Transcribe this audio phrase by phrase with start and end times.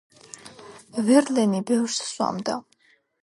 [1.09, 2.57] ვერლენი ბევრს სვამდა.